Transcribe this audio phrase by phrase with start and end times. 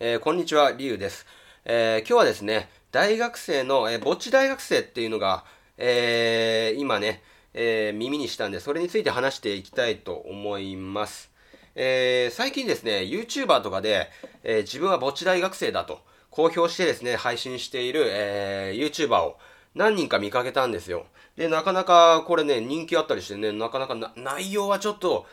[0.00, 1.24] えー、こんにちは、りゅうです。
[1.64, 5.44] えー、今日はですね、大学生の、えー、ぼっち大学生っていうのが、
[5.78, 7.22] えー、今ね、
[7.54, 11.30] えー、耳にしたんで、それについて話していきたいと思います。
[11.76, 14.10] えー、最近ですね、YouTuber とかで、
[14.42, 19.38] えー、自分はぼっち大学生だと公表してですね、配信している、えー、YouTuber を
[19.76, 21.06] 何人か見かけたんですよ。
[21.36, 25.24] で、なかなかこれね、人気あったりしてね、なかなか内容はちょっと、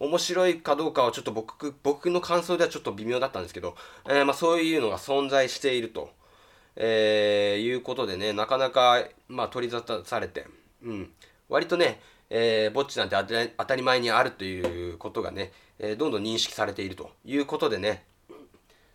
[0.00, 3.76] 面白いかどうかはちょっと僕、僕の感想ではちょっと微妙だったんですけど、
[4.08, 6.10] えー、まあそういうのが存在していると、
[6.74, 10.46] えー、いうことでね、なかなか、まあ取り沙汰されて、
[10.82, 11.10] うん、
[11.50, 12.00] 割とね、
[12.30, 13.16] えー、ぼっちなんて
[13.58, 18.04] 当たり前にあるということがね、えー、どんどん認識されているということでね、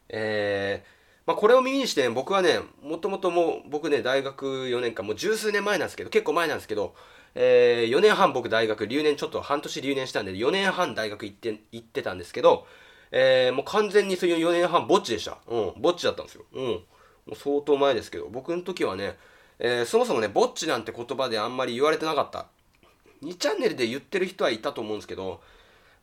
[0.10, 0.96] えー、
[1.28, 6.96] まあ、これを耳にして、僕はね、もともともう、僕ね、大学4年間、もう十数年前なんですけど、結構前なんですけど、
[7.36, 12.66] えー、4年半僕大学留年ちょっと半年留年したんで4年半大学行って行ってたんですけど、
[13.12, 15.38] えー、もう完全にそういう4年半ぼっちでした。
[15.48, 16.46] うん、ぼっちだったんですよ。
[16.54, 16.66] うん。
[16.66, 16.84] も
[17.32, 19.18] う相当前ですけど、僕の時はね、
[19.60, 22.48] えー、そもそもね、ぼっちなんて言葉であんまり言われてなかった。
[23.24, 25.42] 2チャンネルで言ってる人はいたと思うんですけど、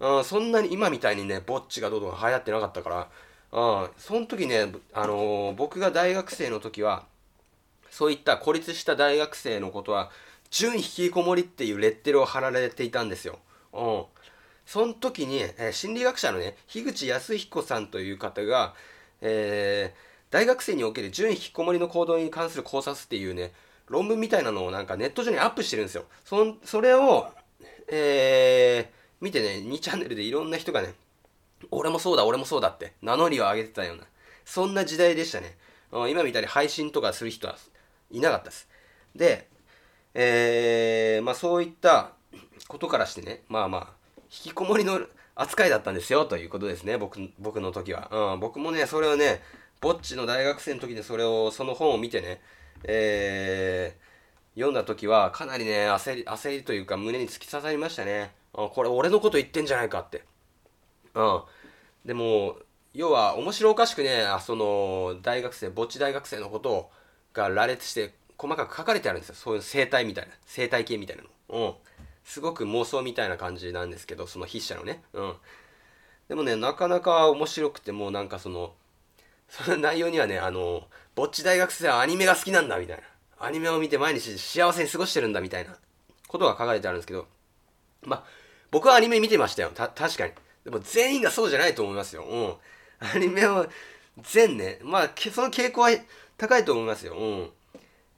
[0.00, 3.08] うん、そんなに今みたいにね、ぼっちがどんどん流行ってなかったから、
[3.52, 7.04] うん、その時ね、あのー、僕が大学生の時は、
[7.90, 10.10] そういった孤立した大学生のことは、
[10.52, 13.38] 準引きこもりっていうレッテルを貼られていたんですよ。
[13.72, 14.04] うん。
[14.66, 18.74] その時に、えー、心理学者のね、樋口康彦さんという方が、
[19.22, 23.52] えー、大学生における準引きこもりの行動に関する考察っていうね、
[23.88, 26.04] 論文みたいなのをなんかネット上にアップしてるんですよ。
[26.26, 27.32] そんそれを、
[27.88, 30.92] えー、見てね、2チャンネルでいろんな人がね、
[31.70, 34.04] 俺もそうだ、俺もそうだって名乗りを上げてたような、
[34.44, 35.56] そんな時代でしたね。
[36.10, 37.56] 今みたいに配信とかする人は
[38.10, 38.68] いなかったです。
[39.16, 39.48] で、
[40.14, 42.12] えー、まあそういった
[42.68, 43.88] ことからしてね、まあまあ、
[44.24, 45.00] 引きこもりの
[45.34, 48.08] 扱いだったんですよということですね、僕僕の時は。
[48.34, 49.40] うん、僕もね、それをね、
[49.80, 52.40] ぼっちの大学生の時でそれを、その本を見てね、
[52.84, 58.34] えー、読んだ時はかなりね、焦り、焦りというか胸に突き刺さりましたね。
[58.54, 60.24] あこれ俺のこと言ってんじゃないかって。
[61.14, 61.42] うん。
[62.04, 62.56] でも、
[62.94, 66.90] 要は面白おかしくね、その、大学生、ぼっち大学生のこと
[67.32, 69.36] が羅列して細かく書かれてあるんですよ。
[69.36, 70.32] そういう生態みたいな。
[70.46, 71.28] 生態系みたいなの。
[71.48, 71.74] うん。
[72.24, 75.00] すごく妄想みたいな感じなんですけど、その筆者のね。
[75.12, 75.34] うん。
[76.28, 78.72] でもね、なかなか面白くて、もうなんかその、
[79.48, 83.46] その内容にはね、あの、ぼっち大学生はアニメが好きなんだみたいな。
[83.46, 85.76] アニメを見て毎日幸せに過ごしてるんだみたいな
[86.26, 87.26] ことが書かれてあるんですけど、
[88.02, 88.24] まあ、
[88.70, 89.70] 僕はアニメ見てましたよ。
[89.74, 90.32] 確かに。
[90.64, 92.24] でも全員がそうじゃないと思いますよ。
[92.24, 93.08] うん。
[93.14, 93.68] アニメは
[94.22, 95.90] 全ね、まあ、その傾向は
[96.36, 97.14] 高いと思いますよ。
[97.14, 97.50] うん。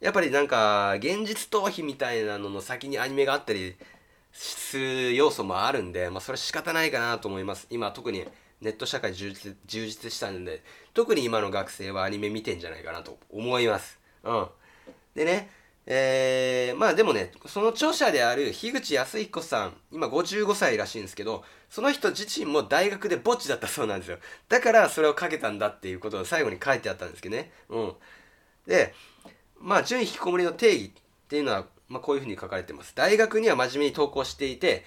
[0.04, 3.74] やっぱりなんか現実逃避みたいなのの先にアニメがあったり
[4.32, 8.26] する要素もあるんで、まあ、それ仕方ないかなと思います今特に
[8.60, 10.62] ネット社会充実充実したんで
[10.92, 14.46] 特に今の学生はアニメ見てんじゃないかなと思いますうん
[15.14, 15.48] でね
[15.86, 24.16] えー、まあでもね、その著者である樋口康彦さん、今55歳らしいんですけど、その人自身も大学でぼっちだったそうなんですよ。
[24.48, 27.52] だからそれをかけたんだっていうことを最後に書いてあったんですけどね。
[27.68, 27.92] うん。
[28.66, 28.94] で、
[29.64, 30.90] まあ、準引きこもりの定義っ
[31.26, 32.94] ていうのは、まあ、こういうふうに書かれてます。
[32.94, 34.84] 大学には真面目に登校していて、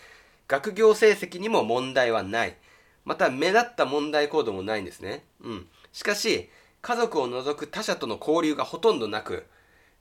[0.47, 2.55] 学業成績にも問題はない。
[3.03, 5.23] また、目立った問題行動もないんですね。
[5.41, 5.67] うん。
[5.93, 6.49] しかし、
[6.83, 9.47] 家族を除く他者との交流がほとんどなく、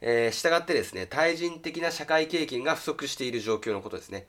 [0.03, 4.26] えー、従ってですね、対人的な社会経験が不足している状況のことですね。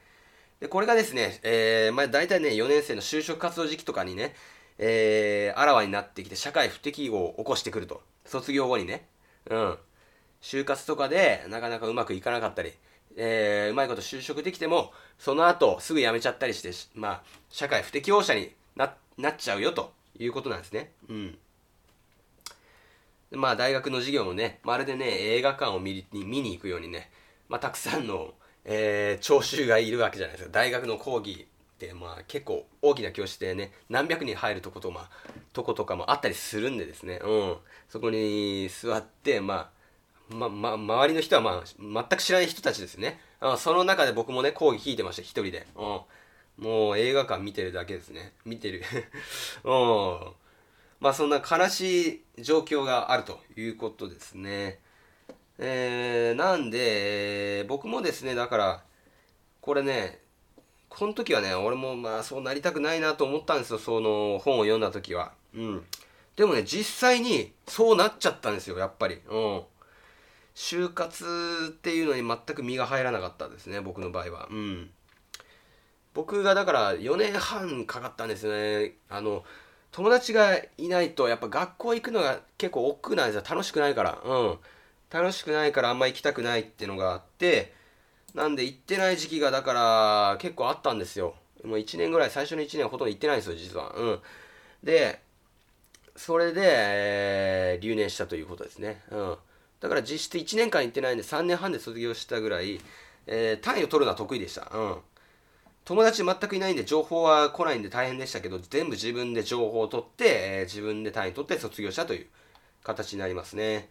[0.62, 4.34] で、これがですね、えー、まあ、大体ね、4年生の就職活動時期とかにね、
[4.78, 8.02] えー、あらわになってきて、社会不適合を起こしてくると。
[8.26, 9.08] 卒業後にね。
[9.50, 9.78] うん。
[10.48, 12.72] 就活とかでなかなかうまくいかなかったり、
[13.18, 20.94] えー、うまいこと就職できても、その後すぐ辞めちゃったりして、まあ、社会不適応者にななっちゃうよということなんですね。
[21.10, 21.38] うん。
[23.32, 27.12] まあ、大学の授業もね、まるでね、映画館を見に見に行くようにね、
[27.50, 28.34] まあ、たくさんの、
[28.64, 30.54] えー、聴衆がいるわけじゃないですか。
[30.54, 35.10] 大学の講義って、まあ、結構大きな教室でね、何百人入るとこと、まあ、
[35.52, 37.58] とことかもあったりするんでですね、うん。
[37.90, 39.77] そこに座って、まあ、
[40.30, 41.64] ま、ま、周りの人はまあ、
[42.10, 43.20] 全く知らない人たちですね。
[43.40, 45.68] あその中で僕もね、講義聞いてました、一人で。
[45.76, 46.64] うん。
[46.64, 48.34] もう映画館見てるだけですね。
[48.46, 48.84] 見てる。
[49.64, 50.32] うん。
[51.00, 54.80] まあそんな悲しい状況があるということですね。
[55.60, 58.84] えー、なんで、僕もですね、だから、
[59.62, 60.20] これね、
[60.90, 65.34] この時はね、俺もまあそうなりたくないなと思ったんですよ、その本を読んだ時は。
[65.54, 65.86] うん。
[66.36, 69.22] でもね、実際にそうなっちゃったんですよ、やっぱり。
[69.28, 69.64] うん。
[70.58, 74.48] 就活っていうのに全く身が入らなかったですね僕の場合は。
[74.50, 74.90] うん。
[76.16, 78.96] 僕がだから4年半かかったんですよね。
[79.08, 79.44] あの
[79.92, 83.44] 友達がいないとやっぱ学校行くのが結構億劫なんですよ。
[83.48, 84.20] 楽しくないから。
[84.26, 84.58] うん。
[85.12, 87.72] 楽しくないからあんま行きたくないっていうのがあって
[88.34, 91.36] なんで行ってない時期がだから結構あったんですよ。
[91.64, 93.94] もう1年ぐらい最初の1年ほとんど行ってないんですよ実は。
[93.96, 94.20] うん。
[94.84, 95.22] で
[96.16, 99.04] それで、えー、留年したということですね。
[99.12, 99.38] うん
[99.80, 102.82] だから実質1年間行ってないんで3年半で卒業したぐらい、
[103.28, 104.72] えー、単位を取るのは得意でした。
[104.74, 104.98] うん。
[105.86, 112.28] 友達全くいないんで情報は来ないんで大変でしたけど全部自分で情報を取って、えー、自分で単位取って卒業したという
[112.84, 113.90] 形になりますね。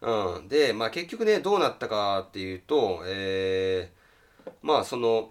[0.00, 5.30] うん、で、まあ、結局ねどうなったかっていうと、えー、まあその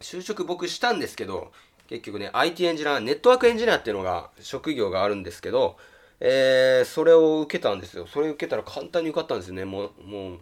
[0.00, 1.52] 就職僕したんですけど
[1.88, 5.76] 結局ね IT エンジニアネットワークエンジニアっていうのが職業があるんですけど、
[6.20, 8.06] えー、それを受けたんですよ。
[8.06, 9.64] それを受けたら簡単に受かったんですよね。
[9.64, 10.38] もうもう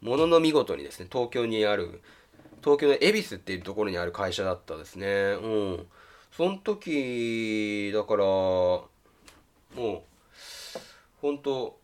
[0.00, 1.08] ものの見事にですね。
[1.10, 2.00] 東京にある
[2.62, 5.06] 東京の恵比寿っていうところにある会社だったですね。
[5.42, 5.48] う
[5.80, 5.86] ん。
[6.36, 8.88] その時だからも
[9.76, 10.00] う
[11.20, 11.78] 本当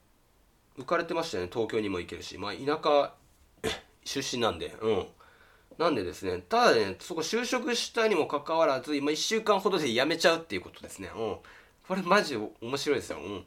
[0.79, 1.49] 浮かれてましたね。
[1.53, 2.39] 東京にも行けるし。
[2.39, 3.15] まあ田舎
[4.05, 4.75] 出身なんで。
[4.81, 5.07] うん。
[5.79, 6.43] なんでですね。
[6.49, 11.11] ただねそこ就職したにもかかわらず今1週間ほどで辞めちゃうっていうことですね。
[11.15, 11.37] うん。
[11.89, 13.45] これマジ面白いですようん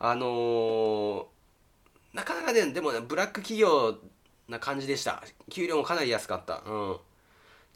[0.00, 1.24] あのー、
[2.14, 3.98] なかなかねでもねブラック企業
[4.48, 5.22] な感じでした。
[5.50, 6.62] 給料もかなり安かった。
[6.66, 6.96] うん。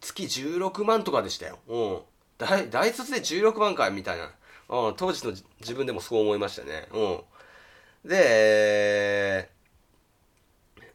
[0.01, 1.59] 月16万とかでしたよ。
[1.69, 1.99] うん。
[2.39, 4.31] 大大卒で16万かみたいな。
[4.69, 4.95] うん。
[4.97, 6.89] 当時の自分でもそう思いましたね。
[6.93, 8.09] うん。
[8.09, 9.51] で、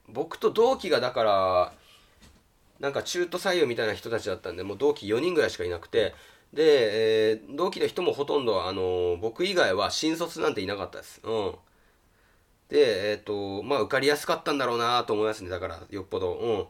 [0.09, 1.73] 僕と同期がだから、
[2.79, 6.15] なんか中途採用みたいな人たちだったんで、もう同期4人ぐらいしかいなくて、
[6.53, 11.21] で、えー、同期の人もほとんど、あの、僕以外は新卒なんていなかったです。
[11.23, 11.55] うん。
[12.69, 15.49] で、えっ、ー、と、まあ、受かりやすかったんだろうなと思いますね。
[15.49, 16.69] だから、よっぽど。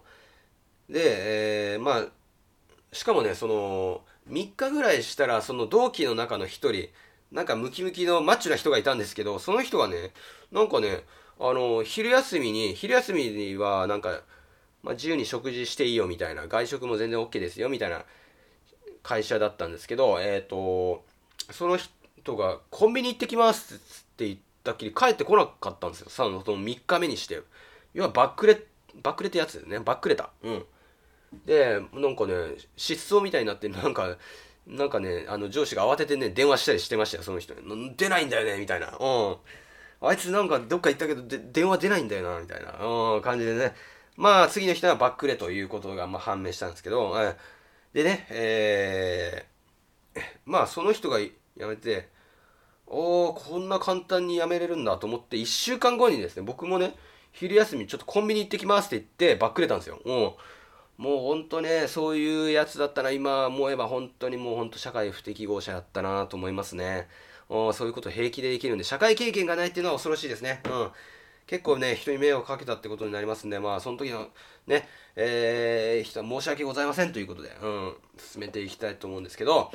[0.89, 0.93] うん。
[0.93, 2.05] で、えー、まあ、
[2.91, 6.89] しかもね、その、3日ぐらいしたら、その同期の中の1人、
[7.31, 10.13] なんかムキムキのマッチョな人がいたんですけど、その人がね、
[10.51, 11.03] なんかね、
[11.39, 14.21] あの、昼休みに、昼休みには、なんか、
[14.83, 18.05] まあ、自由に食事していいよみたいな、外食も全然 OK ですよみたいな
[19.07, 21.05] 会社だったんですけど、えっ、ー、と、
[21.51, 23.77] その人が、コンビニ行ってきますっ
[24.17, 26.09] て言っ、たっきり帰ってこなかったんですよ。
[26.09, 27.41] その3日目にして。
[27.93, 28.61] 要はバックレ
[29.01, 29.79] バックレってやつですね。
[29.79, 30.65] バックレたうん。
[31.45, 32.33] でなんかね
[32.75, 34.17] 失踪みたいになってなんか
[34.65, 38.97] なんかねあの上司が慌ててね電話したりしてましたよその人に出ないんだよねみたいな。
[38.99, 39.35] うん。
[40.01, 42.73] あいつなんかどっか行ったけど電話出ないんだよなみたいな。
[42.85, 43.73] うん感じでね。
[44.17, 47.15] まあ次の人はバックレということがまあ判明したんですけど、
[47.93, 52.09] でねえー、まあその人が辞めて
[52.85, 56.95] おーこんな簡単に辞めれるんだと思って1週間後にですね僕もね
[57.31, 60.09] 昼休みちょっとコンビニ行ってきますって言ってバックれたんですよ、う、
[60.97, 67.07] もうほんとねそういうやつだったら今思えば本当にもうほんと社会不適合者だったなと思いますね。
[67.49, 70.61] そういうこと平気でできるんで社会経験がないっていうのは恐ろしいですね。
[70.65, 70.91] うん。
[71.47, 74.27] 結構ね、人に迷惑かけたってことになりますんで、まあ、その時の
[74.67, 79.71] ね、えー、人は申し訳ございませんということで、うん、進めていきたいと思うんですけど、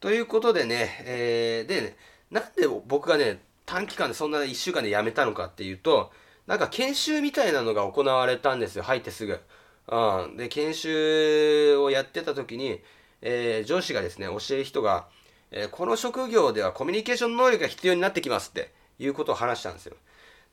[0.00, 1.96] ということでね、えー、でね、
[2.30, 6.12] なんで僕がね、短期間でそんな1週間で辞めたのかっていうと、
[6.48, 9.40] なんか研修みたいなのが行われたんですよ、入ってすぐ。
[9.88, 12.80] うん、で、研修をやってた時に、
[13.22, 15.06] えー、上司がですね、教える人が、
[15.52, 19.96] えー、この職業ではコミュニケーション能力が必要になってきますっていうことを話したんですよ。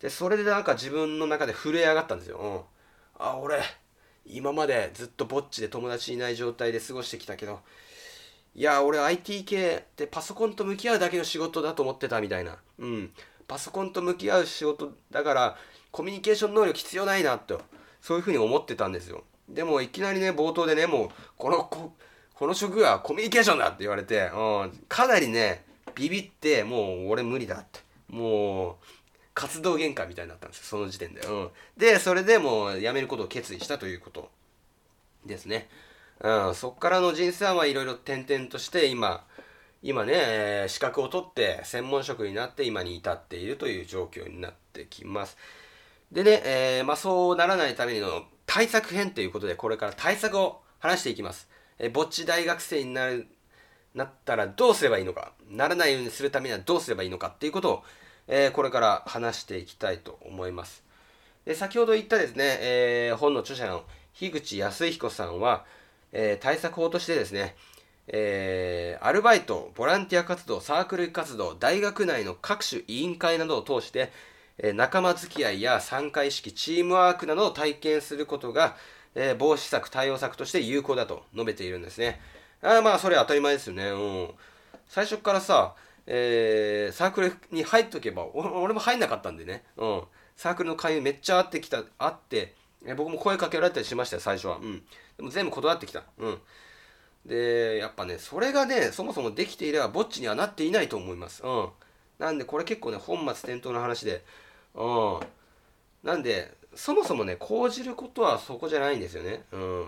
[0.03, 2.37] で、それでなんか自分の中で震え上がったんですよ。
[2.37, 2.47] う
[3.21, 3.25] ん。
[3.25, 3.61] あ、俺、
[4.25, 7.61] 今までずっとぼっちで友達いない状態で過ごしてきたけど、
[8.53, 12.57] いや俺 IT 系ってパソコンと向き合うだけの仕事だと思ってたみたいな。
[12.79, 13.11] うん。
[13.47, 15.57] パソコンと向き合う仕事だから
[15.91, 17.61] コミュニケーション能力必要ないなと
[18.01, 19.23] そういうふうに思ってたんですよ。
[19.49, 21.93] でもいきなりね冒頭でねもうこのこ
[22.35, 27.79] この職はコミュニケーションだって言われて、うん、かなりねビビってもう俺無理だって。
[28.09, 28.75] もう
[29.33, 34.29] 活動限界みたいになったんですよその時点で、うん、でそれでもう辞めることを決意したということ。
[35.25, 35.69] ですね。
[36.19, 39.25] うん、そっからの人生はいろいろ転々として今
[39.81, 45.37] 今ね、え、資格を取って専門職になって今に至っているという状況になってきます。
[46.11, 51.49] でね、えー、まあ、そうならないための対策編ということでこれから対策を話していきます、
[51.79, 53.27] えー、ぼっち大学生になる
[53.95, 57.83] なったらどうすればいいのかならないようにするためにはどうすればいいのかっていうことを、
[58.27, 60.83] えー、これから話していきたいと思います
[61.45, 65.65] で先ほど言ったですね、えー、本の著者の樋口康彦さんは、
[66.11, 67.55] えー、対策法としてですね、
[68.07, 74.11] えー、アルバイト、ボランティア活動、サークル活動、大学内の各種委員会などを通して、
[74.57, 78.77] えー、仲間付き合いや参加意識、チームワークなどを体験することが、
[79.15, 82.21] えー、防止策、対応策として有効だと述べているんですね。
[82.61, 83.89] あまあ、それは当たり前ですよね。
[83.89, 84.29] うん。
[84.87, 85.75] 最初からさ、
[86.05, 90.01] えー、サークルに入っとけば俺も入んなかったんでね、うん、
[90.35, 92.55] サークルの会員めっちゃ会ってきた会って、
[92.85, 94.83] え僕も声かけられたりしましたよ最初は、うん、
[95.17, 96.37] でも全部断ってきた、うん、
[97.25, 101.69] でやっぱねそれがねそもそもできていればぼっちにはなっていないと思います、うん、
[102.19, 104.23] なんでこれ結構ね本末転倒の話で、
[104.75, 105.19] うん、
[106.03, 109.85] なんでそもそもね講じることはそこじゃないんですよね、うん、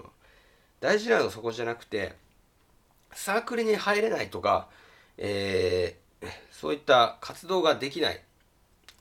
[0.79, 2.13] 大事なのはそこじゃなくて
[3.11, 4.67] サークルに入れないとか、
[5.17, 6.04] えー、
[6.51, 8.21] そういった活動ができない。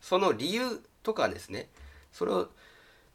[0.01, 1.69] その理由とかですね。
[2.13, 2.49] それを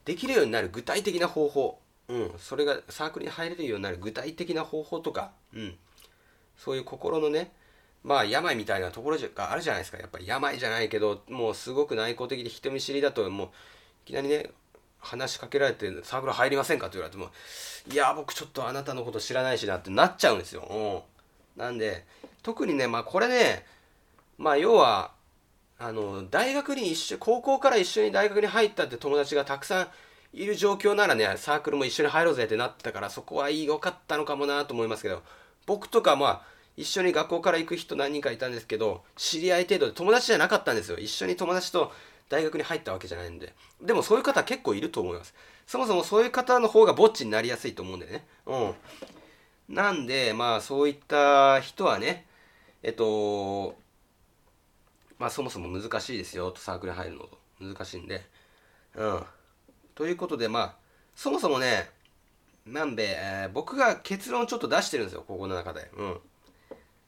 [0.06, 5.76] できるようになる具体的な方法、うん、それがサークルに入れるようになる具体的な方法とか、うん、
[6.58, 7.52] そういう心のね
[8.04, 9.98] まあ病みたいなところがあるじゃないですか。
[9.98, 13.52] やっぱり病じゃないけどもうすごく内向的で人見知りだともうい
[14.08, 14.50] きなりね
[15.00, 17.30] 話しかけられてサークル入りませんかって言われても
[17.92, 21.04] いや僕ちょっとあなたのこと知らないしなってなっちゃうんですよ、
[21.58, 22.06] うん、なんで
[22.44, 23.66] 特にねまあこれね
[24.40, 25.12] まあ要は
[25.78, 29.88] あの大学に一緒高校から一緒に大学に入ったって友達がたくさん
[30.34, 35.22] いる状況ならねサークルも一緒に入ろうぜってなったからそこは良かったのかもなと思いますけど
[35.66, 36.42] 僕とかまあ
[36.78, 40.98] 一緒に学校から行く人何人かいたんですけど知り合い程度で友達じゃなかったんですよ。
[40.98, 41.92] 一緒に友達と
[42.30, 43.54] 大学に入ったわけじゃないんで。
[43.82, 45.34] でもそういう方結構いると思います。
[45.68, 48.26] そもそもそういう方の方がぼっちになりやすいと思うんでね。
[48.46, 48.74] うん。
[49.68, 52.26] なんでまあそういった人はね
[52.82, 53.76] えっと
[55.20, 57.30] まあそもそも難しいですよとサークルに入るの
[57.76, 58.26] 難しいんで。
[58.96, 59.24] うん。
[59.94, 60.76] ということでまあ
[61.14, 61.90] そもそもね
[62.66, 65.92] なんで、えー、僕が結論ちょっと出してるんですよここの中で。
[65.96, 66.18] うん。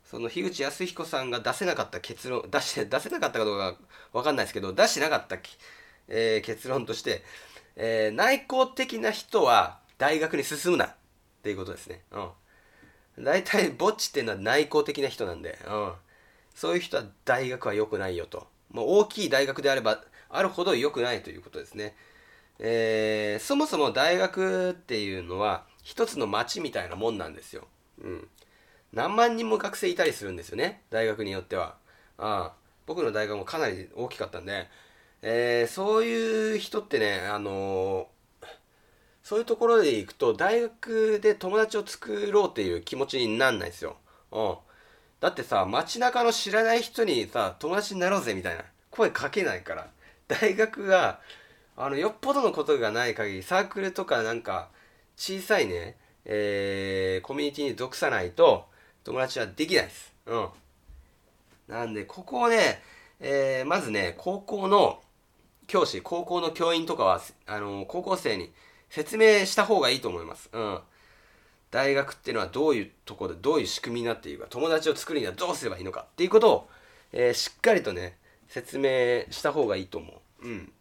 [0.04, 3.78] その樋口康彦さんが出せなかった結論出して出せなかったかどうか
[4.12, 5.38] わかんないですけど出してなかった、
[6.10, 7.24] えー、結論として、
[7.78, 10.96] えー、内向的な人は大学に進むなっ
[11.44, 12.02] ていうことですね。
[12.12, 13.24] うん。
[13.24, 15.58] 大体ぼっちっていうのは内向的な人なんで。
[15.66, 15.94] うん。
[16.62, 18.46] そういう人は大学は良くないよと。
[18.70, 21.96] もう大きい大学であればあるほど良くないということですね。
[22.60, 27.68] えー、そもそも大学っていうのは一つの町みたいなもんなんですよ。
[28.04, 28.28] うん。
[28.94, 30.84] 何万人も学生いたりするんですよね。
[30.92, 31.78] 大学によっては。
[32.20, 32.54] ああ
[32.86, 34.68] 僕の大学もかなり大きかったんで、
[35.24, 38.48] えー、そういう人ってね、あのー、
[39.24, 43.98] そういうところで行くと大学で友達を作ろうっていう気持ちになんないですよ。
[44.32, 44.56] うん。
[45.22, 49.88] だってさ街中の知らない人にさ友達になろうぜみたいな声かけないから
[50.28, 51.22] 大学が
[51.78, 54.68] あのよっぽどのことがない限りサークルとかなんか
[55.16, 58.66] 小さいね、えー、コミュニティに属さないと
[59.04, 60.14] 友達はできないです。
[60.26, 60.50] うん。
[61.68, 62.82] なんで、ここをね、
[63.20, 65.02] えー、まずね、高校の
[65.68, 68.52] 教師、高校の教員とかは、あの高校生に
[68.90, 70.50] 説明した方がいいと思います。
[70.52, 70.80] うん。
[71.72, 76.70] 大学っていうのはどういうところでどういう仕組みになっているか友達を作るにはどうすればいいのかっていうことを、
[77.14, 78.18] えー、しっかりとね
[78.50, 80.46] 説明した方がいいと思う。
[80.46, 80.72] うん、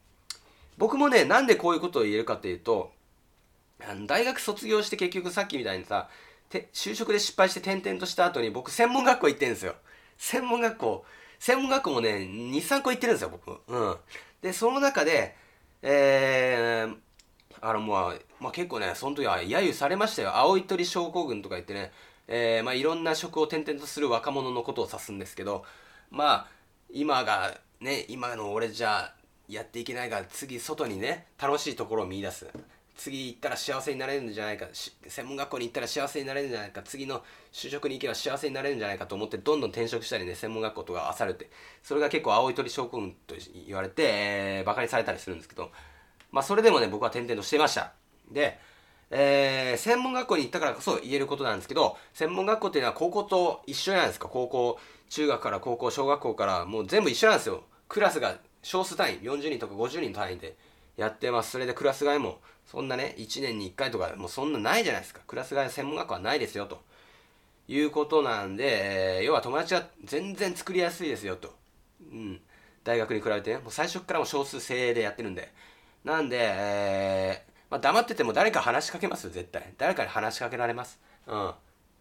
[0.77, 2.93] 僕もねなんでこういうことを言えるかっていうと
[3.89, 6.09] あの大学卒業して結局さっきみたいにさ
[6.51, 9.77] 就職で失敗して転々とした後に僕専門学校行ってるんですよ。
[10.19, 11.05] 専門学校
[11.39, 13.61] 専門学校もね23個行ってるんですよ僕。
[13.69, 13.97] うん、
[14.43, 15.37] でその中で
[15.83, 16.97] えー、
[17.63, 20.37] あのまあ、まあ、結構ねその時は揶揄されましたよ。
[20.37, 21.93] 青い鳥症候群とか言ってね、
[22.29, 25.65] えー、まあ、いろんな職を転々とする若者のことを指すんですけど
[26.11, 26.47] まあ
[26.93, 29.13] 今がね今の俺じゃ
[29.49, 32.47] やっていけないから次外にね楽しいところを見出す。
[32.97, 41.49] 次行ったら幸せになれるんじゃないか専門学校に行ったら幸せになれるんじゃないか次の就職に行けば幸せになれるんじゃないかと思ってどんどん転職したりね専門学校とか漁るって。
[41.83, 43.35] それが結構青い鳥症候群と
[43.67, 45.71] 言われて、えー、バカにされたりするんですけど。
[46.33, 47.93] まあ、それでもね、僕は転々としてました。
[48.31, 48.59] で、
[49.11, 54.29] えー、専門学校に行ったからこそ言えることなんですけど、専門学校っていうのは高校と一緒じゃないですか。
[54.29, 57.65] 高校、中学から高校、小学校からもう全部一緒なんですよ。
[57.89, 60.57] クラスが少数単位、40人とか50人単位で
[60.97, 61.51] やってます。
[61.51, 65.21] それでクラス替えも、そんなね、1年に1回とか、もうそんなないじゃないですか。
[65.27, 66.81] クラス替え専門学校はないですよ、と
[67.67, 71.53] いうことなんで、えー、要は友達は全然作りやすいですよ、と。
[72.13, 72.41] うん。
[72.85, 75.53] 大学に比べてね、もう最初からも少数精鋭でやってるんで。
[76.05, 79.75] なんで、えー、まあ、黙ってても誰か話しかけますよ、絶対。
[79.79, 80.99] 誰かに話しかけられます。
[81.27, 81.55] うん。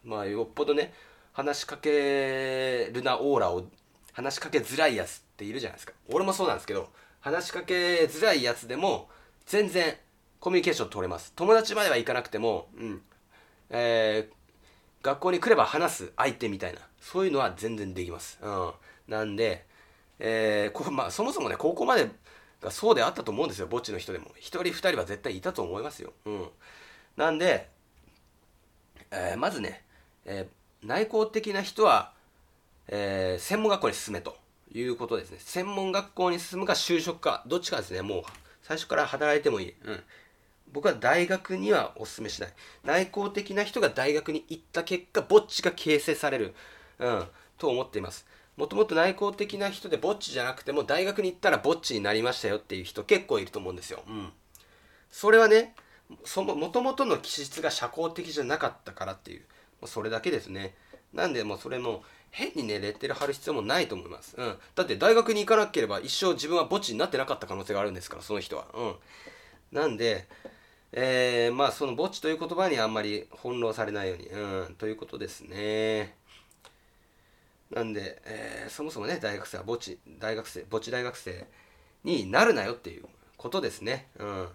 [0.03, 0.93] まあ、よっぽどね、
[1.33, 3.65] 話しかけるなオーラを、
[4.13, 5.93] 話しかけづらいやつっているじゃないですか。
[6.11, 6.89] 俺もそうなんですけど、
[7.19, 9.09] 話しかけづらいやつでも、
[9.45, 9.95] 全然
[10.39, 11.33] コミュニケーション取れます。
[11.35, 13.01] 友達までは行かなくても、うん。
[13.69, 18.39] えー、学校に来れば話す相手みたいな、そういうのは全然できます。
[18.41, 18.71] うん。
[19.07, 19.65] なんで、
[20.19, 22.09] えー、こまあ、そもそもね、高校まで
[22.61, 26.47] がそうであったと思うんですよ墓地の人でも1人2人は絶対いたと思いますよ、うん、
[27.15, 27.69] なんで、
[29.11, 29.83] えー、まずね、
[30.25, 32.13] えー、内向的な人は、
[32.87, 34.37] えー、専門学校に進めと
[34.71, 35.37] いうことですね。
[35.39, 38.01] 専門学校に進むか就職か、どっちかですね。
[38.01, 38.23] もう
[38.61, 39.75] 最初から働いてもいい。
[39.83, 40.03] うん。
[40.71, 42.53] 僕は大学にはお勧めしない。
[42.83, 46.53] 内向的な人が大学に行った結果、ぼっちが形成される。
[46.99, 47.27] うん。
[47.57, 48.27] と思っています。
[48.59, 54.03] もともと内向的な人でぼっちじゃなくても大学に行ったらぼっちになりましたよっていう人結構いると思うんですよ。
[54.05, 54.33] うん。
[55.09, 55.75] それはね、
[56.25, 59.43] そのもともとの気質が社交的じゃなかったからっていう、
[59.85, 60.75] それだけですね。
[61.13, 64.35] なんでもうそれも変にね、レッテル貼る必要もないと思います。
[64.37, 64.57] うん。
[64.75, 68.65] だって大学に行かなければ一生自分は墓地になってなかった可能性があるんですから、その人は。
[68.73, 68.95] うん。
[69.71, 70.27] なんで、
[70.91, 76.18] えー、まあその墓地という言葉にあんまり翻弄されないように、うん、ということですね。
[77.71, 81.47] なんで、えー、そもそもね、大学生は墓地、大学生、墓地大学生
[82.03, 83.05] になるなよっていう
[83.37, 84.07] ことですね。
[84.17, 84.47] うん。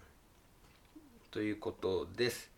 [1.30, 2.50] ということです。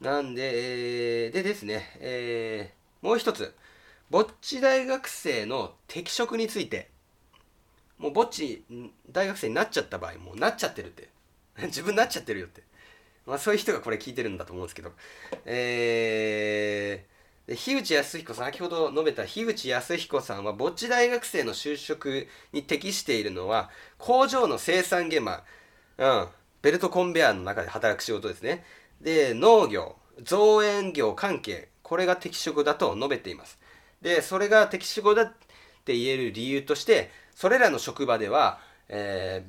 [0.00, 3.54] なんで、えー、でですね、えー、もう一つ、
[4.10, 6.90] ぼっち大学生の適職について、
[7.98, 8.64] もうぼっち
[9.10, 11.08] 大学生になっちゃった場合、もうなっちゃってるって。
[11.66, 12.62] 自分なっちゃってるよって。
[13.26, 14.92] まあそういう人がこれ聞いてるんだと思うんですけど。
[15.44, 17.17] えー、
[17.48, 25.42] で樋口康彦さん、先ほど述べた樋口康彦さんは、ぼっち大学生の就職に適しているのは、工場の生産現場、
[25.96, 26.28] うん、
[26.60, 28.66] ベルトコンベヤーの中で働く仕事ですね。
[29.00, 33.58] で、農業、造園業関係、これが適職だと述べています。
[34.02, 35.32] で、それが適仕事だっ
[35.86, 39.42] て言える理由として、それらの職場では、え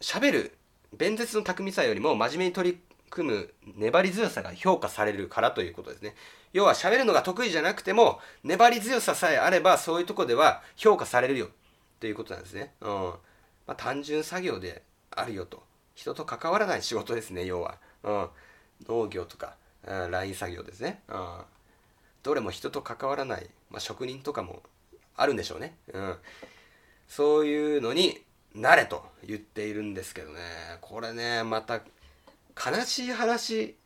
[0.00, 0.58] ー、喋る、
[0.96, 6.14] 弁舌の巧みさよりも真面目に取り組む粘り強さが評価されるからということですね。
[6.52, 11.48] 要は喋るのが得意じゃなくても、粘り強ささえあれば、そういうとこでは評価されるよ
[12.00, 12.72] ということなんですね。
[12.80, 12.90] うん。
[13.66, 15.62] まあ、単純作業であるよと。
[15.94, 17.78] 人と関わらない仕事ですね、要は。
[18.02, 18.28] うん。
[18.88, 21.02] 農業とか、うん、ライン作業ですね。
[21.08, 21.38] うん。
[22.22, 24.62] どれも人と関わらない、まあ、職人とかも
[25.16, 25.76] あるんでしょうね。
[25.92, 26.16] うん。
[27.08, 28.22] そういうのに
[28.54, 30.40] なれと言っているんですけどね。
[30.80, 31.80] これね、また
[32.58, 33.76] 悲しい話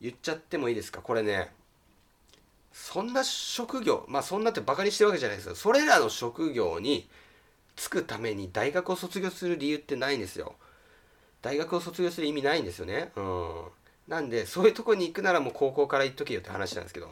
[0.00, 1.00] 言っちゃってもいいですか？
[1.00, 1.50] これね、
[2.72, 5.54] そんな職業、まあそんなってバカにしてるわけじゃないですよ。
[5.54, 7.08] それらの職業に
[7.76, 10.56] 就くために大学を卒業する理由ってないんですよ。
[11.40, 13.12] 大学を卒業する意味ないんですよね。
[13.16, 13.64] うん。
[14.08, 17.08] なんで、そういうとこに行くならもう高校から行っとけよって話なんですけど、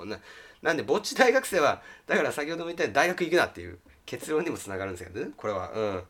[0.63, 5.71] なんで、ぼっち大学生は、だから先ほども言ったように大学行くなっていう結論にもつながるんですけどね、これは。
[5.73, 6.03] うん。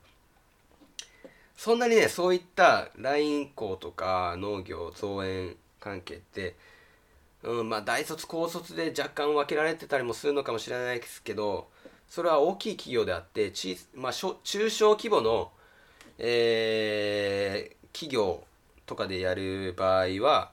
[1.60, 6.56] そんなにね、そういったライン校とか農業、造園関係って、
[7.42, 11.68] うん、まあ大卒、高卒で若干分けられてたりもするのかもしれないですけど、
[12.08, 15.50] それは大きい企業であって、ちまあ、中小規模の、
[16.16, 18.42] えー、企業
[18.86, 20.52] とかでやる場合は、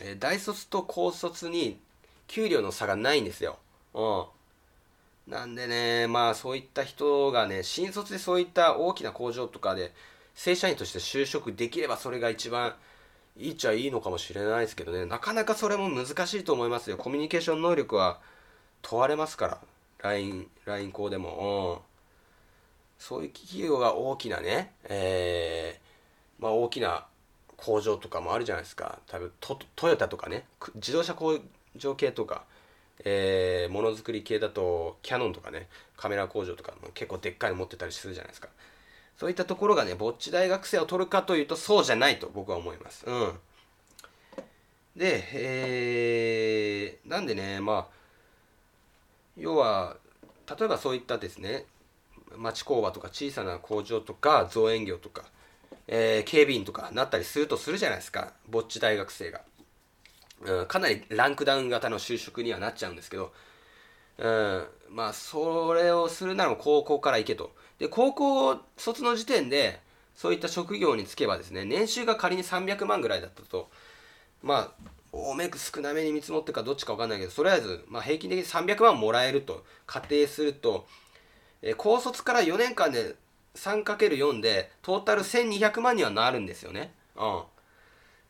[0.00, 1.80] えー、大卒と高卒に
[2.28, 3.58] 給料の差がないんですよ。
[3.94, 4.00] う
[5.28, 5.32] ん。
[5.32, 9.92] なんでね、まあそういった人がね、新卒でそういった大きな工場とかで
[10.36, 12.76] 正社員として就職できればそれが一番
[13.38, 16.96] いいっちゃいいのかもしれないですけどね、なかなかそれも難しいと思いますよ。
[16.96, 18.20] コミュニケーション能力は
[18.82, 19.58] 問われますから、
[20.02, 21.80] LINE、LINE 校でも。
[21.80, 21.96] うん。
[22.98, 27.06] そういう企業が大きなね、えー、まあ大きな
[27.58, 29.00] 工場とかもあるじゃないですか。
[29.06, 30.44] 多分トトヨタとかね。
[30.76, 31.38] 自動車工
[31.76, 32.44] 場系とか。
[33.04, 35.68] えー、ものづくり系だとキヤノンとかね。
[35.98, 38.48] カメラ工場とかも結構でっかいの持ってたりするじゃないですか。
[39.18, 43.04] そういったところがねぼっち大学生を取るかというとそうじゃないと僕は思います。
[43.06, 43.32] うん。
[44.96, 47.96] でえー、なんでねまあ
[49.36, 49.96] 要は
[50.48, 51.66] 例えばそういったですね
[52.36, 55.24] 町工場とか小さな工場とか造園業とか
[55.88, 59.42] えー、警備員とかなったりするとするじゃないですかぼっち大学生が、
[60.44, 63.32] うん、かなりランクダウン型の就職にはなっちゃうんですけど、
[64.18, 67.52] うん、まあそれをするなら高校から行けと。
[67.78, 69.80] で高校卒の時点で
[70.14, 73.68] そういった職業に就けばですね年収が仮に300万ぐらいだったと
[74.42, 80.86] まあ多めく少なめに見積もってかどっちか分かんないけどとりあえず、まあ、平均的に300万もらえると仮定すると、
[81.62, 83.14] えー、高卒から4年間で
[83.56, 86.92] 3×4 でトータル1200万にはなるんですよね。
[87.16, 87.42] うん。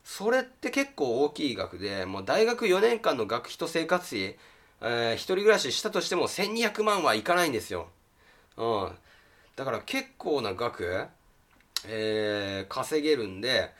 [0.05, 4.37] それって結構大きい額で、もう大学4年間の学費と生活費、
[4.81, 7.89] えー、一人暮らししたとしても1200万はいかないんですよ。
[8.57, 8.91] うん。
[9.57, 11.07] だから結構な額、
[11.87, 13.71] えー、稼げるんで、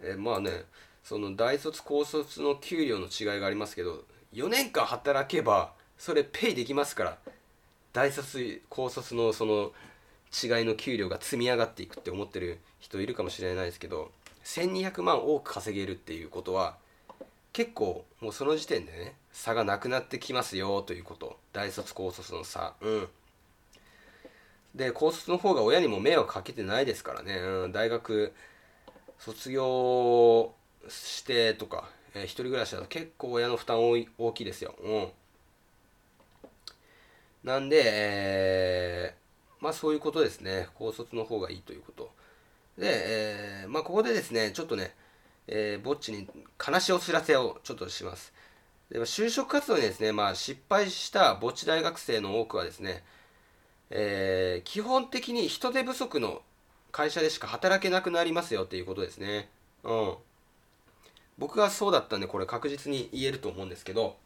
[0.00, 0.64] えー、まあね、
[1.02, 7.18] その大卒高卒の給料の違いがありますけど、4年間働けばそれペイできますから、
[7.92, 9.72] 大卒高卒のその
[10.32, 14.10] 違いの給料が積み上がっていくって思ってる人いるかもしれないですけど
[14.44, 16.76] 1200万多く稼げるっていうことは
[17.52, 21.38] 結構もうその時点でね差がなくなってきますよということ。
[21.52, 22.74] 大卒高卒の差。
[22.80, 23.08] うん。
[24.76, 28.32] で高卒の方が親にも迷惑かけてないですからね、うん、大学
[29.18, 30.52] 卒業
[30.88, 33.78] してとか、えー、一人暮らしだと結構親の負担
[34.18, 35.08] 大きいですよ、うん、
[37.42, 40.68] なんで、えー、まあそういうことですね。
[40.74, 42.10] 高卒の方がいいということ。
[42.78, 44.94] で、えー、まあここでですねちょっとね
[45.48, 46.28] えー、ぼっちに
[46.66, 48.32] 悲しいお知らせをちょっとします。
[48.90, 53.02] で就職活動にですね、まあ、失敗したぼっち大学生の多くはですね、
[53.90, 56.42] えー、基本的に人手不足の
[56.92, 59.48] 会社でしか働けなくなりますよっていうことですね。
[59.84, 60.14] うん。
[61.38, 64.16] 僕がそうだったんで、これ確実に言えると思うんですけど、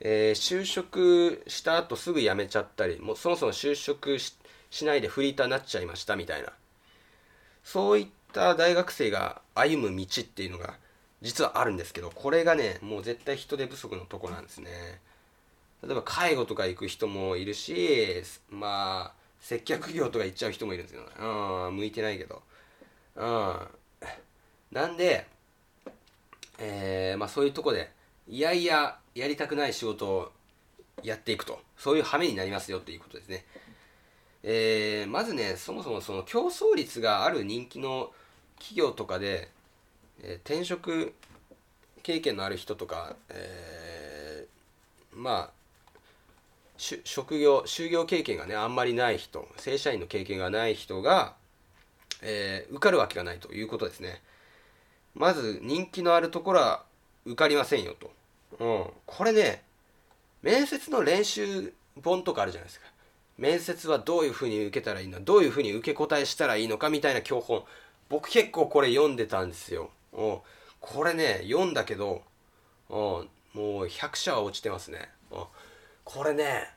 [0.00, 6.52] えー、就職した後すぐ辞めちゃったり、もうそもそも就職しないでフリーターになっちゃいましたみたいな。
[7.64, 10.74] そういった大学生が歩む道っていうのが
[11.20, 15.00] 実はあるんですけど、これがね、もう絶対人手不足のとこなんですね。
[15.82, 21.02] 例えば介護とか行く人もいるし、まあ、接客業とか行っちゃう人もいるんですよ。
[21.02, 22.42] ねうん、向いてないけど。
[23.16, 23.56] うん。
[24.72, 25.26] なんで、
[26.58, 27.90] えー、まあそういうとこで、
[28.28, 30.32] いやいや、やりたくない仕事を
[31.02, 31.60] やっていくと。
[31.78, 33.46] そういう羽目になりますよっていうことですね。
[34.42, 38.10] えー、まずね、そもそもその競争率がある人気の
[38.58, 39.48] 企業とかで、
[40.22, 41.14] えー、転職
[42.02, 45.59] 経験のある人とか、えー、まあ
[47.04, 51.34] 職業就業経験がねあんまりない人正社員の経験がない人が、
[52.22, 54.22] えー、受かるわけがないということですね。
[55.14, 56.84] まず人気のあるところは
[57.26, 58.12] 受かりませんよと、
[58.58, 59.62] うん、これね
[60.42, 62.86] 面接の練習本とかあるじゃないですか。
[63.36, 67.64] 面接はどういうふうに受けたらいいのどういうふうに受け答えしたらいいのかみたいな教本。
[68.10, 69.90] 僕結構これ読んでたんですよ。
[70.12, 70.38] うん、
[70.80, 72.22] これね、読んだけど、
[72.90, 75.08] うん、もう100社は落ちてますね。
[75.30, 75.44] うん、
[76.12, 76.68] これね、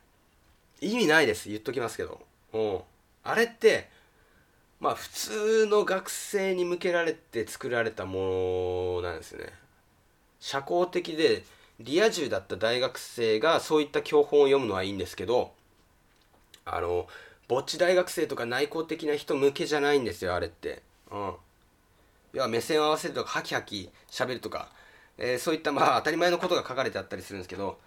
[0.80, 1.50] 意味ないです。
[1.50, 2.22] 言っときますけど。
[2.54, 2.80] うん、
[3.24, 3.89] あれって、
[4.80, 9.52] まあ普通の学生に向けられて作られたものなんですよね。
[10.39, 11.43] 社交的で
[11.80, 15.52] リア充だった大学生がそういった教本を読むのはいいんですけど、
[16.63, 17.08] あの、
[17.48, 20.84] ぼっち大学生とか内向的な人向けじゃないんですよ、あれって。
[21.10, 21.34] うん。
[22.34, 24.69] 要は目線を合わせるとか、ハキハキ喋るとか、
[25.17, 27.80] えー、そういったまあ当たり前のことが書かれてあったりするんですけど、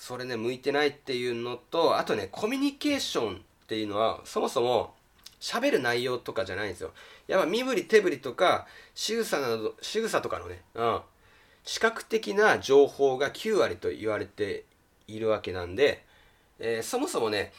[0.00, 4.94] それね、向いてないっていうのと、あとね、コミュニケーションっていうのは、そもそも
[5.42, 6.92] 喋る内容とかじゃないんですよ。
[7.26, 11.00] やっぱ身振り手振りとか、仕草など、仕草とかのね、うん、
[11.64, 14.64] 視覚的な情報が9割と言われて
[15.06, 16.02] いるわけなんで、
[16.58, 17.52] えー、そもそもね、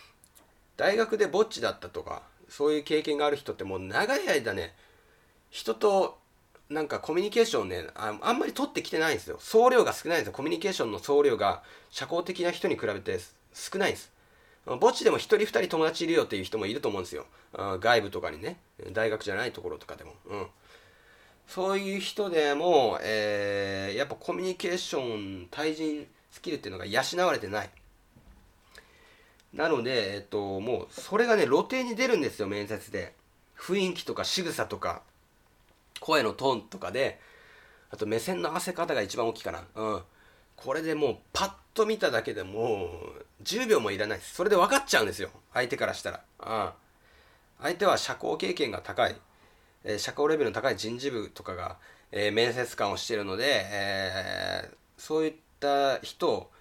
[0.77, 4.73] 大学でぼっちだったとか、そういう経験がある人ってもう長い間ね
[5.51, 6.17] 人と
[6.71, 9.38] なんかコミュニケーションねああんまり取ってきてないんですよ。
[9.39, 10.34] 総量が少ないんですよ。
[10.34, 13.19] コミュニケーションの総量が社交的な人に比べて
[13.53, 14.12] 少ないんです。
[14.65, 17.25] 墓地でも1人2人友達いるよっていう人もいると思うんですよ。
[17.53, 18.57] 外部とかにね。
[18.93, 20.13] 大学じゃないところとかでも。
[20.27, 20.47] うん。
[21.47, 27.69] そういう人でも、えー、やっぱコミュニケーション対人スキルっていうのが養われてない。
[29.53, 33.13] なので、えっと、もう、それがね、露呈に出るんですよ、面接で。
[33.57, 35.01] 雰囲気とか仕草とか、
[36.01, 37.21] 声のトーンとかで、
[37.91, 39.63] あと目線の合わせ方が一番大きいかな。
[39.75, 40.01] うん。
[40.57, 42.89] これでもう、パッと見ただけでも
[43.39, 44.35] う、10秒もいらないです。
[44.35, 45.29] それで分かっちゃうんですよ。
[45.53, 46.21] 相手からしたら。
[46.39, 46.69] うん。
[47.61, 49.15] 相手は社交経験が高い、
[49.83, 51.77] えー、社交レベルの高い人事部とかが、
[52.11, 56.51] えー、面接官をしているので、えー、そういった人を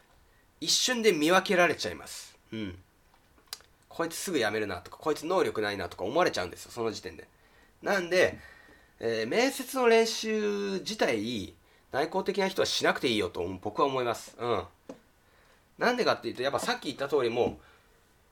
[0.61, 2.37] 一瞬で見分けられちゃいます。
[2.53, 2.79] うん。
[3.89, 7.27] こいつすぐ辞めるなとか、こいつ能力ないなとか思われちゃうんですよ、その時点で。
[7.83, 8.39] なんで、
[9.03, 11.55] えー、面接の練習自体、
[11.91, 14.37] 内向的な人はしなくていいよと僕は思います。
[14.39, 14.65] うん。
[15.79, 17.59] なんでかっていうと、やっぱさっき言った通りも、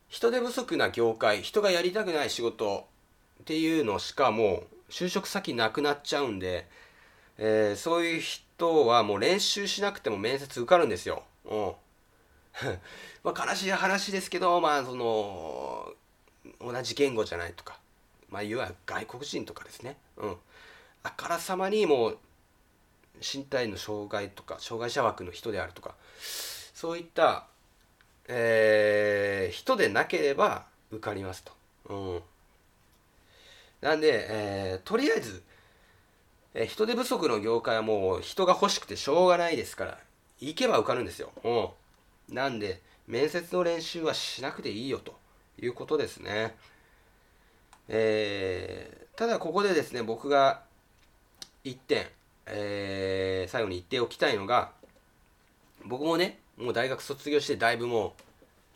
[0.09, 2.87] 人手不足な業界、人がやりたくない仕事
[3.41, 6.67] っていうのしかもう就職先なくなっちゃうんで、
[7.39, 11.23] えー、そういう人はもう練習しなくても面接受かるんですよ。
[11.47, 11.73] うん。
[13.25, 15.95] まあ悲しい話ですけど、まあその、
[16.61, 17.79] 同じ言語じゃないとか、
[18.29, 19.97] まあいわゆる外国人とかですね。
[20.19, 20.37] うん。
[21.03, 22.19] あからさまにもう、
[23.21, 27.47] 身体の障害とか、障害者枠の人であるとか、そういった、
[28.29, 31.53] えー、人でなければ受かりますと。
[31.89, 32.23] うん。
[33.81, 35.43] なんで、えー、とりあえず、
[36.55, 39.99] えー、人手不足の業界はもう人が欲しくてしょうがないですから、
[40.41, 41.33] 行けば受かるんですよ。
[41.45, 42.35] うん。
[42.35, 45.17] なんで、面接の練習はしなくていいよと
[45.61, 46.57] いうことですね。
[47.89, 50.63] えー、ただここでですね、僕が
[51.69, 52.07] 1点、
[52.47, 54.73] えー、最後に言っておきたいのが
[55.85, 58.15] 僕もねもう大学卒業してだいぶも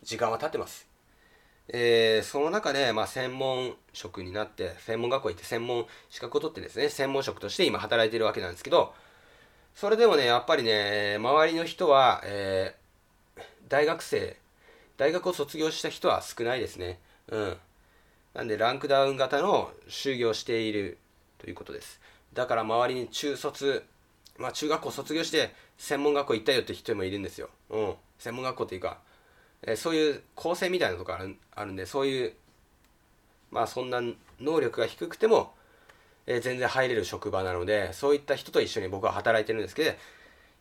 [0.03, 0.87] う時間は経ってます。
[1.69, 8.93] えー、その中で、まあ、専門職になって専門学校行って専門資格を取ってですね専門職として今働いてるわけなんですけど
[9.75, 14.37] それでもねやっぱりね周りの人は、えー、大学生
[14.97, 17.01] 大学を卒業した人は少ないですね。
[17.29, 17.57] うん。
[18.35, 20.99] なんでランクダウン型の就業している
[21.39, 22.01] ということです。
[22.35, 23.85] だから周りに中卒
[24.39, 27.49] まあ中学校卒業して専門学校行ったよって人もいるんですよ。
[27.71, 27.95] うん。
[28.19, 28.99] 専門学校っていうか
[29.63, 32.33] えそういう構成みたいなとこあるあるんでそういう
[33.51, 34.01] まあそんな
[34.41, 35.55] 能力が低くても、
[36.27, 39.93] えー、全然入れる職場なのでそういった人と一緒に僕は働いてるんですけど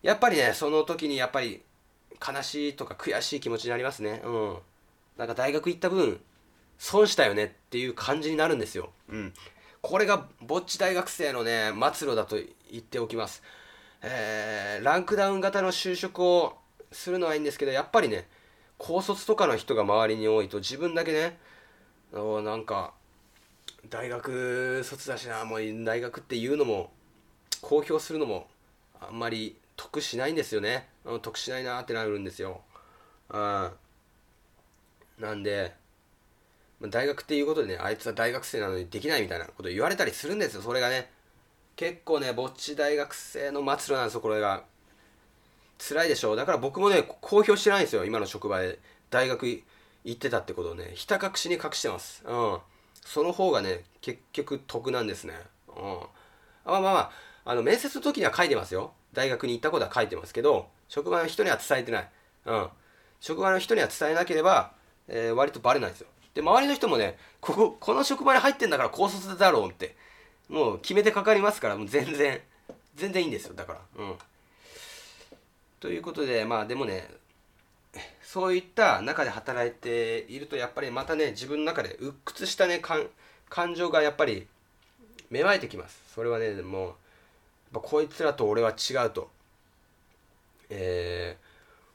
[0.04, 1.62] やっぱりねその時にやっぱり
[2.26, 4.22] 悲しいとか悔しい気持ちになりますね。
[4.24, 4.58] うん。
[5.18, 6.20] なんか大学行った分
[6.78, 8.90] 損したよねっていう感じになるんですよ。
[9.10, 9.34] うん。
[9.82, 12.38] これがぼっち大学生のね末路だと
[12.72, 13.42] 言っておきます。
[14.04, 16.58] えー、ランクダウン型の就職を
[16.92, 18.28] するのはいいんですけどやっぱりね
[18.78, 21.38] 高卒とかの人が周りに多いと自分だけね
[22.14, 22.94] なんか
[23.90, 26.92] 大学卒だしなもう大学っていうのも
[27.62, 28.48] 公表するのも
[29.00, 30.88] あんまり得しないんですよね。
[31.22, 32.62] 得しないなってなるんですよ。
[33.30, 33.72] あ
[35.20, 35.74] なんで
[36.82, 41.10] ま大学っていうことでねあいつは大学生なのにできないみたいなこと言われたりするんですよそれがね。
[41.76, 44.64] 結構ねぼっち大学生の末路なんですよこれが。
[45.80, 46.36] 辛いでしょう。
[46.36, 48.80] だから僕もね公表してないんですよ今の職場で。
[49.10, 49.64] 大学行
[50.12, 52.24] ってたってことをねひた隠しに隠してます。
[52.26, 52.58] うん。
[53.06, 55.34] その方がね結局得なんですね。
[55.68, 55.74] うん。
[55.74, 56.00] ま
[56.66, 57.12] あまあまあ
[57.44, 58.94] あの面接の時には書いてますよ。
[59.14, 62.10] 大学に行ったことは書いてますけど職場の人には伝えてない。
[62.46, 62.68] うん。
[63.20, 64.74] 職場の人には伝えなければ、
[65.08, 66.08] えー、割とバレないんですよ。
[66.34, 69.96] で周りの人もねこここの職場に入ってんだから高卒だろうって
[70.50, 72.40] もう決めてかかりますからもう全然
[72.96, 73.80] 全然いいんですよだから。
[73.98, 74.16] うん。
[75.80, 77.10] ということでまあでもね
[78.22, 82.82] そういった中で働いているとやっぱりまたね自分の中で鬱屈したね
[83.50, 84.48] 感情がやっぱり
[85.30, 86.00] 芽生えてきます。
[86.14, 86.96] それはねも
[87.74, 89.30] うこいつらと俺は違うと。
[90.70, 91.38] え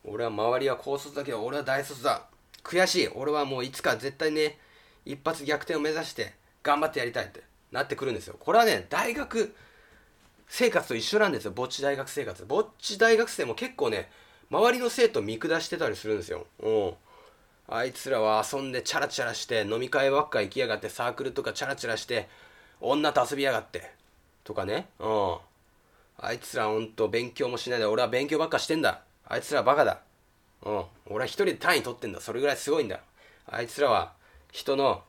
[0.04, 2.26] ー、俺は周りは高卒だけど俺は大卒だ。
[2.66, 3.08] 悔しい。
[3.08, 4.58] 俺はもういつか絶対ね
[5.04, 8.36] 一発逆転を目指して頑張ってやりたいってなってくるんですよ。
[8.40, 9.54] これはね大学
[10.48, 11.52] 生活と一緒なんですよ。
[11.52, 12.44] ぼっち大学生活。
[12.44, 14.10] ぼっち大学生も結構ね
[14.50, 16.46] 周りの生徒見下してたりするんですよ。
[16.60, 16.94] うん。
[17.68, 22.28] あいつらは遊んでチャラチャラして飲み会ばっか行きやがってサークルとかチャラチャラして
[22.80, 23.90] 女と遊びやがって
[24.44, 24.88] とかね。
[24.98, 25.36] うん。
[26.18, 29.02] あいつらほんと勉強もしないで俺は勉強ばっかしてんだ。
[29.28, 30.00] あいつらバカだ。
[30.66, 30.84] うん。
[31.06, 32.20] 俺は一人で単位取ってんだ。
[32.20, 33.00] それぐらいすごいんだ。
[33.46, 34.12] あいつらは
[34.50, 35.02] 人の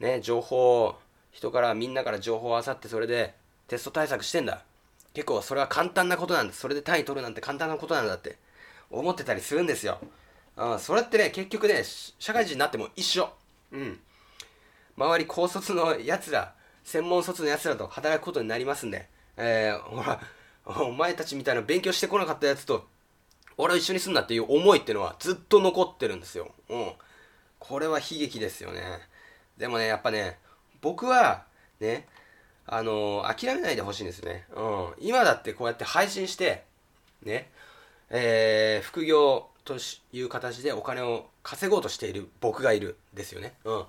[0.00, 0.98] ね情報を
[1.30, 3.34] 人からみんなから情報をあさってそれで
[3.68, 4.64] テスト対策してんだ。
[5.14, 6.52] 結構それは簡単なことなんだ。
[6.52, 8.36] それで単位取るなんて簡単なことなんだって
[8.90, 10.00] 思ってたりするんですよ、
[10.56, 11.84] うん、それってね結局ね
[12.18, 13.30] 社会人になっても一緒。
[13.72, 14.00] うん。
[14.96, 19.06] 周り高卒のやつら専門卒のやつらと働くことになりますんで。
[19.36, 20.20] えー、ほら
[20.64, 22.86] お前たちみたいな勉強してこなかったやつと
[23.60, 26.50] 俺を一緒にすんなっていう思いっていうのはずっと残ってるんですよ。
[26.68, 26.92] うん。
[27.58, 28.80] これは悲劇ですよね。
[29.56, 30.38] でもね、やっぱね、
[30.80, 31.44] 僕は
[31.78, 32.08] ね、
[32.66, 34.46] あのー、諦めないでほしいんですね。
[34.54, 34.94] うん。
[34.98, 36.64] 今だってこうやって配信して、
[37.22, 37.50] ね、
[38.08, 39.76] えー、副業と
[40.12, 43.54] いう形でお金を稼ごうとしている僕がいるんですよね。
[43.64, 43.84] うん。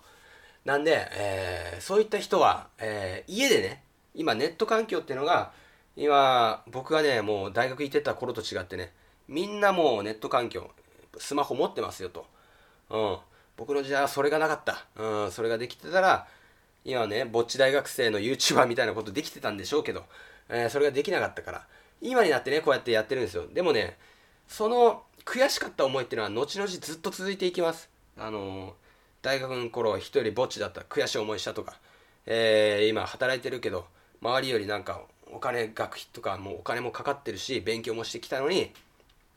[0.66, 5.54] なんで、えー、そういった人は、えー、家でね、今ネット環境っていうのが、
[5.96, 8.94] 今、僕がね、もう大学行ってた頃と違ってね、
[9.32, 10.70] みんなもうネット環境、
[11.18, 12.26] スマホ持ってますよと。
[12.90, 13.18] うん。
[13.56, 14.86] 僕の時代はそれがなかった。
[15.02, 16.28] うん、それができてたら、
[16.84, 20.04] 今ね、ぼっち大学生の YouTuber みたいなことできてたんでしょうけど、
[20.50, 21.66] えー、それができなかったから、
[22.02, 23.46] 今になってね、こうやってやってるんですよ。
[23.54, 23.98] でもね、
[24.50, 27.90] その悔しかった思いっていうのは、後々ずっと続いていきます。
[28.18, 28.74] あのー、
[29.22, 31.78] 大学の頃、一人ぼっちだった悔しい思いしたとか、
[32.26, 33.86] えー、今働いてるけど、
[34.22, 38.74] 周りよりなんか、お金、学費とか、もうお金もかかってるし、勉強もしてきたのに、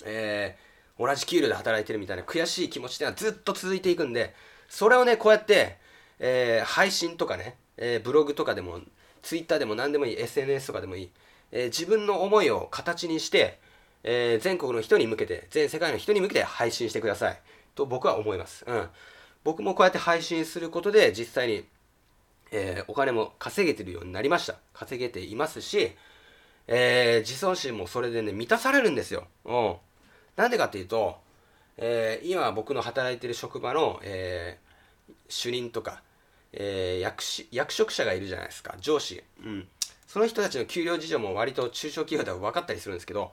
[0.04, 4.34] えー、同じ給料で働いてるみたいな悔しい気持ちっていうのはずっと続いていくんで、
[4.68, 5.78] それをね、こうやって、
[6.18, 8.80] えー、配信とかね、えー、ブログとかでも、
[9.22, 11.10] ツイッターでも何でもいい、SNS とかでもいい、
[11.52, 13.58] え、自分の思いを形にして、
[14.02, 17.40] え全国の人に向けて、全世界の人に向けて配信してください。
[17.74, 18.64] と僕は思います。
[18.66, 18.88] うん。
[19.44, 21.64] 僕もこうやって配信することで、実際に、
[22.50, 24.56] えお金も稼げてるようになりました。
[24.74, 25.92] 稼げていますし、
[26.66, 29.26] え自尊心もそれでね、満たされるんですよ。
[29.44, 29.76] うん。
[30.36, 31.18] なんでかっていうと、
[31.76, 34.58] え今僕の働いてる職場の、え
[35.28, 36.02] 主任とか、
[36.52, 39.66] えー、役役職者がいるじゃないですか上司、うん、
[40.06, 43.32] その人たちの給料事情も割と中小企業では分かったりするんですけど、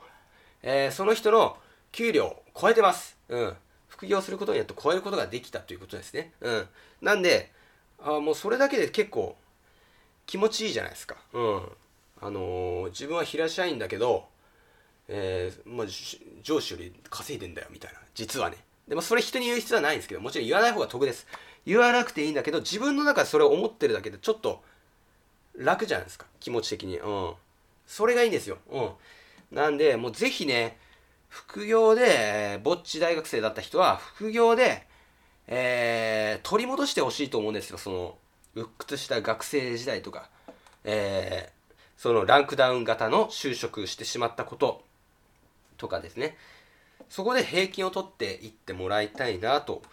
[0.64, 1.58] えー、その人の
[1.92, 3.18] 給料を超えてます。
[3.30, 3.54] うん。
[3.88, 6.32] 副業することによって超えることができたということですね。
[6.42, 6.68] うん。
[7.02, 7.52] なんで、
[8.00, 9.36] あもうそれだけで結構
[10.26, 11.18] 気持ちいいじゃないですか。
[11.34, 11.62] うん。
[12.22, 14.26] あのー、自分は平社員だけど、
[15.08, 15.88] えー、まあ、
[16.44, 18.00] 上司より稼いでんだよみたいな。
[18.14, 18.58] 実はね。
[18.88, 21.28] でもそれ人に言う必要はないんですけど、もちろん言わない方が得です。
[21.66, 24.64] 言わなくていいんだけど、自分の中でそれを思ってるだけでちょっと
[25.56, 26.26] 楽じゃないですか。
[26.40, 26.98] 気持ち的に。
[27.00, 27.34] うん。
[27.88, 28.58] それがいいんですよ。
[28.70, 28.92] うん。
[29.52, 30.78] なんで、もうぜひね、
[31.28, 32.04] 副業で、
[32.54, 34.88] えー、ぼっち大学生だった人は、副業で、
[35.48, 37.78] えー、取り戻してほしいと思うんですよ。
[37.78, 38.18] その、
[38.56, 40.30] 鬱屈した学生時代とか、
[40.84, 41.61] えー、
[42.02, 44.84] そのランクダウン型の就職してしまったこと
[45.78, 46.36] とかですね。
[47.10, 49.84] そこで平均を取っていってもらいたいなと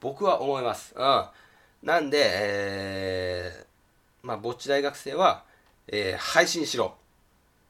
[0.00, 0.92] 僕は思います。
[0.96, 1.24] うん。
[1.84, 5.44] なんで、えー、まあ、ぼっち大学生は、
[5.86, 6.96] えー、配信しろ。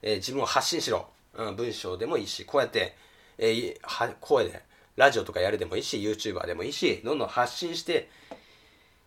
[0.00, 1.08] えー、自分を発信しろ。
[1.34, 2.96] うん、文章でもいいし、こうやって、
[3.36, 4.62] えー、は声で、
[4.96, 8.08] ラジオとかやるでもいいし、YouTuber でもいいし、どんどん発信して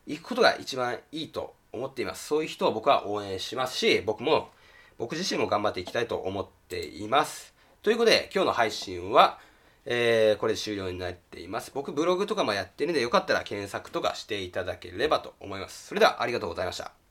[0.06, 2.28] いくことが一番いいと思っています。
[2.28, 4.54] そういう人を僕は応援しますし、僕も、
[4.97, 7.53] 僕自身も頑張っていきたいと思っています。
[7.81, 9.39] ということで、今日の配信は、
[9.86, 11.71] えー、これで終了になっています。
[11.73, 15.88] 僕ブログとかもやってるんで、よかったら検索とかしていただければと思います。
[15.88, 17.04] それではありがとうございました。